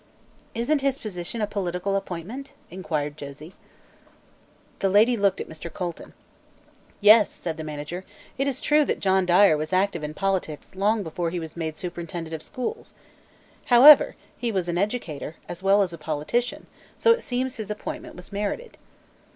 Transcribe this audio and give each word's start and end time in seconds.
"Isn't 0.55 0.81
his 0.81 0.97
position 0.97 1.41
a 1.41 1.45
political 1.45 1.95
appointment?" 1.95 2.53
inquired 2.71 3.17
Josie. 3.17 3.53
The 4.79 4.89
lady 4.89 5.15
looked 5.15 5.39
at 5.39 5.47
Mr. 5.47 5.71
Colton. 5.71 6.13
"Yes," 6.99 7.29
said 7.29 7.55
the 7.55 7.63
manager. 7.63 8.03
"It 8.35 8.47
is 8.47 8.61
true 8.61 8.83
that 8.85 8.99
John 8.99 9.27
Dyer 9.27 9.55
was 9.55 9.71
active 9.71 10.03
in 10.03 10.15
politics 10.15 10.73
long 10.73 11.03
before 11.03 11.29
he 11.29 11.39
was 11.39 11.55
made 11.55 11.77
superintendent 11.77 12.33
of 12.33 12.41
schools. 12.41 12.95
However, 13.65 14.15
he 14.35 14.51
was 14.51 14.67
an 14.67 14.79
educator, 14.79 15.35
as 15.47 15.61
well 15.61 15.83
as 15.83 15.93
a 15.93 15.99
politician, 15.99 16.65
so 16.97 17.11
it 17.11 17.21
seems 17.21 17.57
his 17.57 17.69
appointment 17.69 18.15
was 18.15 18.33
merited." 18.33 18.79